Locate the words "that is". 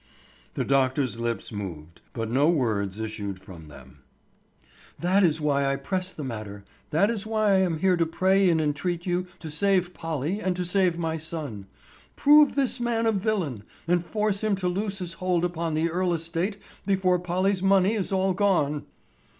4.97-5.39, 6.89-7.27